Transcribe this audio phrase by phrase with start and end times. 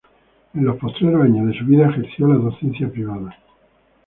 [0.55, 3.37] En los postreros años de su vida ejerció la docencia privada.